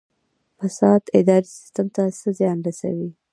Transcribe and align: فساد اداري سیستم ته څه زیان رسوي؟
فساد 0.57 1.03
اداري 1.19 1.47
سیستم 1.57 1.87
ته 1.95 2.01
څه 2.19 2.29
زیان 2.37 2.57
رسوي؟ 2.67 3.09